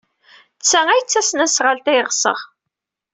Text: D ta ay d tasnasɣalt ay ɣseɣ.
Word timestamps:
D 0.59 0.63
ta 0.69 0.79
ay 0.89 1.01
d 1.03 1.07
tasnasɣalt 1.09 1.85
ay 1.91 2.01
ɣseɣ. 2.09 2.39